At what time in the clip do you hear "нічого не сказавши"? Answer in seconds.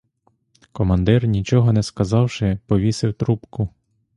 1.27-2.59